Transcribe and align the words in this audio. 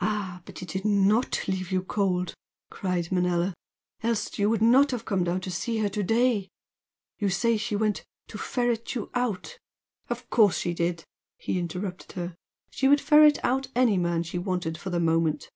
"Ah, 0.00 0.42
but 0.46 0.62
it 0.62 0.68
did 0.68 0.84
NOT 0.84 1.48
leave 1.48 1.72
you 1.72 1.82
cold!" 1.82 2.34
cried 2.70 3.10
Manella; 3.10 3.52
"Else 4.00 4.38
you 4.38 4.48
would 4.48 4.62
not 4.62 4.92
have 4.92 5.04
come 5.04 5.24
down 5.24 5.40
to 5.40 5.50
see 5.50 5.78
her 5.78 5.88
to 5.88 6.04
day! 6.04 6.48
You 7.18 7.30
say 7.30 7.56
she 7.56 7.74
went 7.74 8.04
'to 8.28 8.38
ferret 8.38 8.94
you 8.94 9.10
out'" 9.12 9.58
"Of 10.08 10.30
course 10.30 10.58
she 10.58 10.72
did" 10.72 11.02
he 11.36 11.58
interrupted 11.58 12.12
her 12.12 12.36
"She 12.70 12.86
would 12.86 13.00
ferret 13.00 13.40
out 13.44 13.66
any 13.74 13.98
man 13.98 14.22
she 14.22 14.38
wanted 14.38 14.78
for 14.78 14.90
the 14.90 15.00
moment. 15.00 15.50